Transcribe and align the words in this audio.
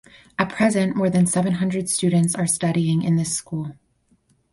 At 0.39 0.49
present 0.49 0.95
more 0.95 1.11
than 1.11 1.27
seven 1.27 1.53
hundred 1.53 1.87
students 1.87 2.33
are 2.33 2.47
studying 2.47 3.03
in 3.03 3.17
this 3.17 3.35
school. 3.35 3.75